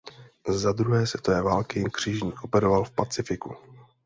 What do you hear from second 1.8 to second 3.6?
křižník operoval v Pacifiku.